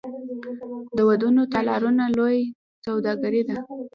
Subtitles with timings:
[0.95, 2.47] د ودونو تالارونه لویه
[2.85, 3.55] سوداګري ده